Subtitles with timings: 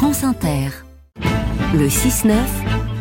[0.00, 0.70] France Inter.
[1.74, 2.32] Le 6-9,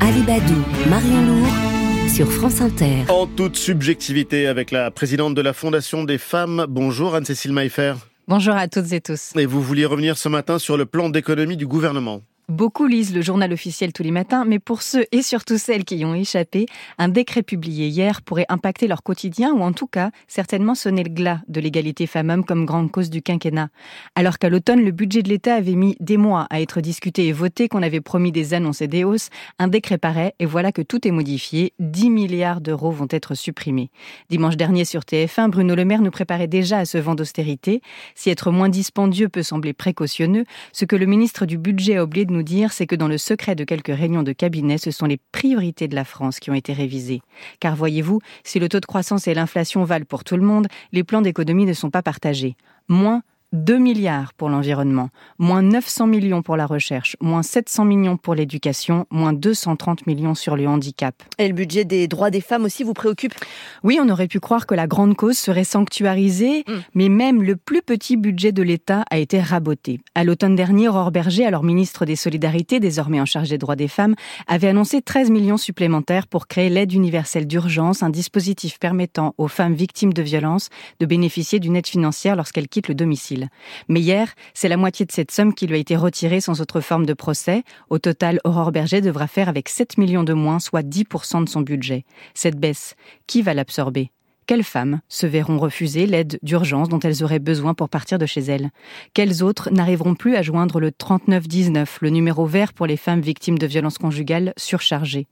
[0.00, 3.04] Alibadou, Marion Lourd, sur France Inter.
[3.08, 6.66] En toute subjectivité avec la présidente de la Fondation des femmes.
[6.68, 7.94] Bonjour Anne-Cécile Maillefer.
[8.26, 9.30] Bonjour à toutes et tous.
[9.36, 12.22] Et vous vouliez revenir ce matin sur le plan d'économie du gouvernement.
[12.50, 15.98] Beaucoup lisent le journal officiel tous les matins, mais pour ceux et surtout celles qui
[15.98, 16.66] y ont échappé,
[16.98, 21.10] un décret publié hier pourrait impacter leur quotidien ou en tout cas certainement sonner le
[21.10, 23.68] glas de l'égalité femmes-hommes comme grande cause du quinquennat.
[24.16, 27.32] Alors qu'à l'automne, le budget de l'État avait mis des mois à être discuté et
[27.32, 29.28] voté, qu'on avait promis des annonces et des hausses,
[29.60, 31.72] un décret paraît et voilà que tout est modifié.
[31.78, 33.92] 10 milliards d'euros vont être supprimés.
[34.28, 37.80] Dimanche dernier sur TF1, Bruno Le Maire nous préparait déjà à ce vent d'austérité.
[38.16, 42.32] Si être moins dispendieux peut sembler précautionneux, ce que le ministre du Budget a de
[42.32, 42.39] nous
[42.70, 45.94] c'est que dans le secret de quelques réunions de cabinet, ce sont les priorités de
[45.94, 47.22] la France qui ont été révisées.
[47.60, 51.04] Car voyez-vous, si le taux de croissance et l'inflation valent pour tout le monde, les
[51.04, 52.56] plans d'économie ne sont pas partagés.
[52.88, 53.22] Moins
[53.52, 59.06] 2 milliards pour l'environnement, moins 900 millions pour la recherche, moins 700 millions pour l'éducation,
[59.10, 61.14] moins 230 millions sur le handicap.
[61.38, 63.34] Et le budget des droits des femmes aussi vous préoccupe?
[63.82, 66.72] Oui, on aurait pu croire que la grande cause serait sanctuarisée, mm.
[66.94, 70.00] mais même le plus petit budget de l'État a été raboté.
[70.14, 73.88] À l'automne dernier, Aurore Berger, alors ministre des Solidarités, désormais en charge des droits des
[73.88, 74.14] femmes,
[74.46, 79.74] avait annoncé 13 millions supplémentaires pour créer l'aide universelle d'urgence, un dispositif permettant aux femmes
[79.74, 80.68] victimes de violences
[81.00, 83.39] de bénéficier d'une aide financière lorsqu'elles quittent le domicile.
[83.88, 86.80] Mais hier, c'est la moitié de cette somme qui lui a été retirée sans autre
[86.80, 87.62] forme de procès.
[87.88, 91.60] Au total, Aurore Berger devra faire avec 7 millions de moins, soit 10% de son
[91.60, 92.04] budget.
[92.34, 92.94] Cette baisse,
[93.26, 94.10] qui va l'absorber?
[94.50, 98.40] Quelles femmes se verront refuser l'aide d'urgence dont elles auraient besoin pour partir de chez
[98.40, 98.70] elles?
[99.14, 103.58] Quelles autres n'arriveront plus à joindre le 3919, le numéro vert pour les femmes victimes
[103.58, 105.28] de violences conjugales surchargées?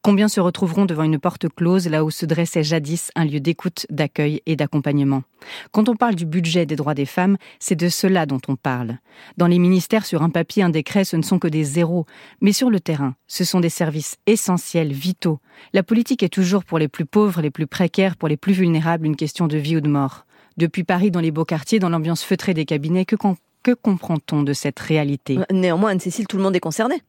[0.00, 3.84] Combien se retrouveront devant une porte close là où se dressait jadis un lieu d'écoute,
[3.90, 5.22] d'accueil et d'accompagnement?
[5.70, 8.98] Quand on parle du budget des droits des femmes, c'est de cela dont on parle.
[9.36, 12.06] Dans les ministères, sur un papier, un décret, ce ne sont que des zéros.
[12.40, 15.40] Mais sur le terrain, ce sont des services essentiels, vitaux.
[15.72, 19.06] La politique est toujours pour les plus pauvres, les plus précaires, pour les plus vulnérable
[19.06, 20.26] une question de vie ou de mort.
[20.56, 23.16] Depuis Paris, dans les beaux quartiers, dans l'ambiance feutrée des cabinets, que,
[23.62, 25.38] que comprend-on de cette réalité?
[25.50, 27.02] Néanmoins, Anne-Cécile, tout le monde est concerné.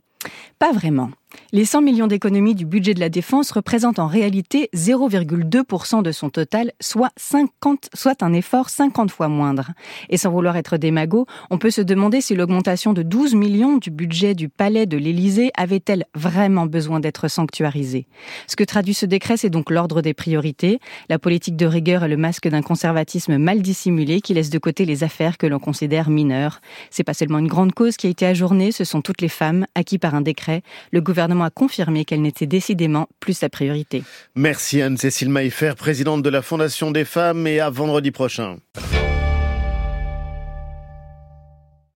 [0.59, 1.11] Pas vraiment.
[1.51, 6.29] Les 100 millions d'économies du budget de la défense représentent en réalité 0,2% de son
[6.29, 9.71] total, soit, 50, soit un effort 50 fois moindre.
[10.09, 13.91] Et sans vouloir être démago, on peut se demander si l'augmentation de 12 millions du
[13.91, 18.07] budget du palais de l'Élysée avait-elle vraiment besoin d'être sanctuarisée.
[18.47, 20.79] Ce que traduit ce décret, c'est donc l'ordre des priorités.
[21.09, 24.85] La politique de rigueur est le masque d'un conservatisme mal dissimulé qui laisse de côté
[24.85, 26.61] les affaires que l'on considère mineures.
[26.89, 29.65] C'est pas seulement une grande cause qui a été ajournée, ce sont toutes les femmes
[29.75, 33.49] à qui par un décret, le gouvernement gouvernement a confirmé qu'elle n'était décidément plus sa
[33.49, 34.03] priorité.
[34.35, 38.57] Merci Anne-Cécile Maillefer, présidente de la Fondation des femmes, et à vendredi prochain.